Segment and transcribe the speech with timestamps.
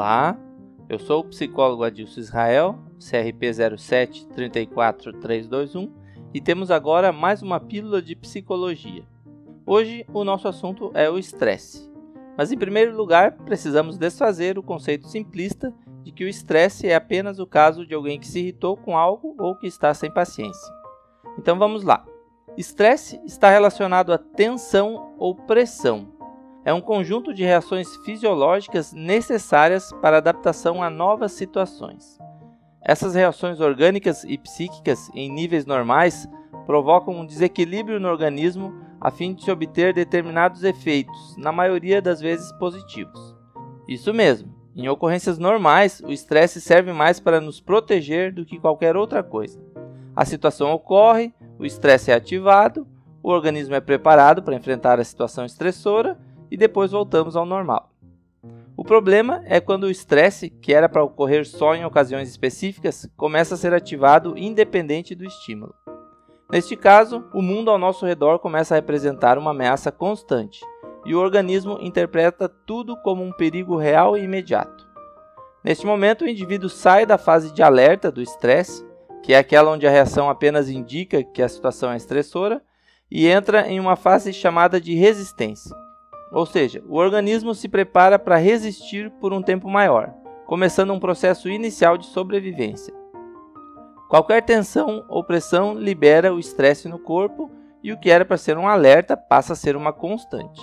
[0.00, 0.34] Olá,
[0.88, 5.92] eu sou o psicólogo Adilson Israel, CRP 07 34321
[6.32, 9.02] e temos agora mais uma pílula de psicologia.
[9.66, 11.86] Hoje o nosso assunto é o estresse.
[12.34, 15.70] Mas em primeiro lugar, precisamos desfazer o conceito simplista
[16.02, 19.36] de que o estresse é apenas o caso de alguém que se irritou com algo
[19.38, 20.72] ou que está sem paciência.
[21.38, 22.06] Então vamos lá.
[22.56, 26.19] Estresse está relacionado a tensão ou pressão.
[26.62, 32.18] É um conjunto de reações fisiológicas necessárias para adaptação a novas situações.
[32.82, 36.28] Essas reações orgânicas e psíquicas em níveis normais
[36.66, 42.20] provocam um desequilíbrio no organismo a fim de se obter determinados efeitos, na maioria das
[42.20, 43.34] vezes positivos.
[43.88, 48.96] Isso mesmo, em ocorrências normais, o estresse serve mais para nos proteger do que qualquer
[48.96, 49.58] outra coisa.
[50.14, 52.86] A situação ocorre, o estresse é ativado,
[53.22, 56.18] o organismo é preparado para enfrentar a situação estressora
[56.50, 57.90] e depois voltamos ao normal.
[58.76, 63.54] O problema é quando o estresse, que era para ocorrer só em ocasiões específicas, começa
[63.54, 65.74] a ser ativado independente do estímulo.
[66.50, 70.60] Neste caso, o mundo ao nosso redor começa a representar uma ameaça constante,
[71.04, 74.88] e o organismo interpreta tudo como um perigo real e imediato.
[75.62, 78.84] Neste momento, o indivíduo sai da fase de alerta do estresse,
[79.22, 82.62] que é aquela onde a reação apenas indica que a situação é estressora,
[83.10, 85.76] e entra em uma fase chamada de resistência.
[86.32, 90.14] Ou seja, o organismo se prepara para resistir por um tempo maior,
[90.46, 92.94] começando um processo inicial de sobrevivência.
[94.08, 97.50] Qualquer tensão ou pressão libera o estresse no corpo
[97.82, 100.60] e o que era para ser um alerta passa a ser uma constante.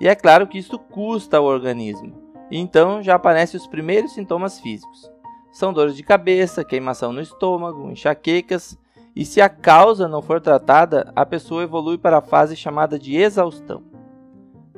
[0.00, 2.26] E é claro que isso custa ao organismo.
[2.50, 5.10] E então já aparecem os primeiros sintomas físicos.
[5.52, 8.78] São dores de cabeça, queimação no estômago, enxaquecas,
[9.14, 13.16] e se a causa não for tratada, a pessoa evolui para a fase chamada de
[13.16, 13.82] exaustão.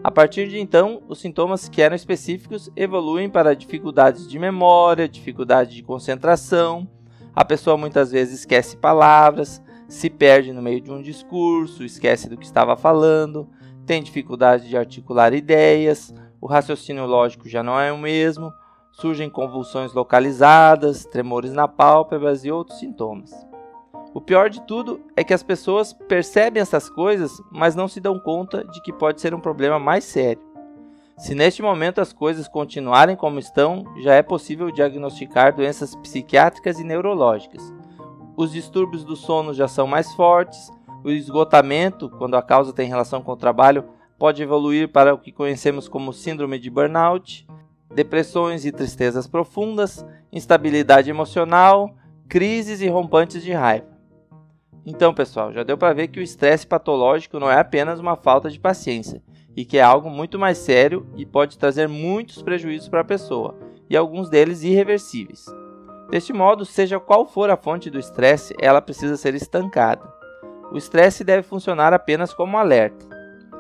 [0.03, 5.75] A partir de então, os sintomas que eram específicos evoluem para dificuldades de memória, dificuldade
[5.75, 6.89] de concentração.
[7.35, 12.37] A pessoa muitas vezes esquece palavras, se perde no meio de um discurso, esquece do
[12.37, 13.49] que estava falando,
[13.85, 18.53] tem dificuldade de articular ideias, o raciocínio lógico já não é o mesmo,
[18.93, 23.48] surgem convulsões localizadas, tremores na pálpebras e outros sintomas.
[24.15, 28.19] O pior de tudo é que as pessoas percebem essas coisas, mas não se dão
[28.19, 30.43] conta de que pode ser um problema mais sério.
[31.19, 36.85] Se neste momento as coisas continuarem como estão, já é possível diagnosticar doenças psiquiátricas e
[36.85, 37.63] neurológicas.
[38.37, 40.71] Os distúrbios do sono já são mais fortes,
[41.05, 43.85] o esgotamento, quando a causa tem relação com o trabalho,
[44.19, 47.47] pode evoluir para o que conhecemos como síndrome de burnout,
[47.95, 51.95] depressões e tristezas profundas, instabilidade emocional,
[52.29, 53.98] crises e rompantes de raiva.
[54.91, 58.49] Então, pessoal, já deu para ver que o estresse patológico não é apenas uma falta
[58.49, 59.23] de paciência
[59.55, 63.55] e que é algo muito mais sério e pode trazer muitos prejuízos para a pessoa,
[63.91, 65.45] e alguns deles irreversíveis.
[66.09, 70.11] Deste modo, seja qual for a fonte do estresse, ela precisa ser estancada.
[70.73, 73.05] O estresse deve funcionar apenas como alerta.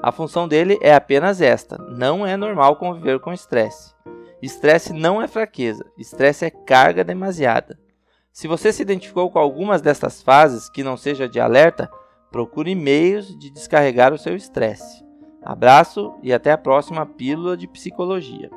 [0.03, 3.95] A função dele é apenas esta: não é normal conviver com estresse.
[4.41, 7.79] Estresse não é fraqueza, estresse é carga demasiada.
[8.39, 11.91] Se você se identificou com algumas destas fases que não seja de alerta,
[12.31, 15.05] procure meios de descarregar o seu estresse.
[15.43, 18.49] Abraço e até a próxima Pílula de Psicologia.